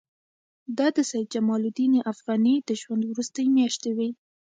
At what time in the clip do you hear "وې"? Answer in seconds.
3.97-4.09